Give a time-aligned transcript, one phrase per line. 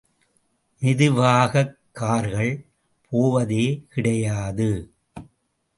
[0.79, 2.65] மெதுவாகக் கார்கள்
[3.09, 3.85] போவதே
[3.89, 4.93] கிடையாது.